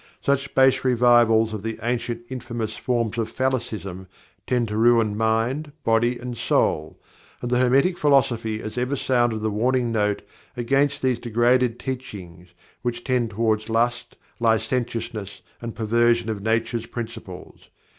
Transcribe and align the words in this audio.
Such 0.23 0.55
base 0.55 0.83
revivals 0.83 1.53
of 1.53 1.61
the 1.61 1.77
ancient 1.83 2.23
infamous 2.27 2.75
forms 2.75 3.19
of 3.19 3.29
Phallicism 3.29 4.07
tend 4.47 4.67
to 4.69 4.75
ruin 4.77 5.15
mind, 5.15 5.73
body 5.83 6.17
and 6.17 6.35
soul, 6.35 6.99
and 7.39 7.51
the 7.51 7.59
Hermetic 7.59 7.99
Philosophy 7.99 8.57
has 8.63 8.79
ever 8.79 8.95
sounded 8.95 9.41
the 9.41 9.51
warning 9.51 9.91
note 9.91 10.23
against 10.57 11.03
these 11.03 11.19
degraded 11.19 11.79
teachings 11.79 12.49
which 12.81 13.03
tend 13.03 13.29
toward 13.29 13.69
lust, 13.69 14.17
licentiousness, 14.39 15.43
and 15.61 15.75
perversion 15.75 16.29
of 16.31 16.41
Nature's 16.41 16.87
principles. 16.87 17.69